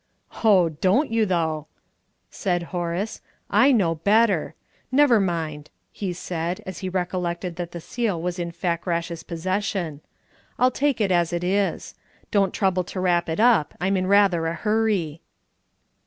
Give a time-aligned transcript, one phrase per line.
[0.43, 1.67] "Oh, don't you, though?"
[2.31, 3.21] said Horace.
[3.51, 4.55] "I know better.
[4.91, 10.01] Never mind," he said, as he recollected that the seal was in Fakrash's possession.
[10.57, 11.93] "I'll take it as it is.
[12.31, 13.75] Don't trouble to wrap it up.
[13.79, 15.21] I'm in rather a hurry."